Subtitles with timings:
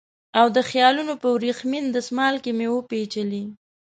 [0.39, 3.43] او د خیالونو په وریښمین دسمال کې مې وپېچلې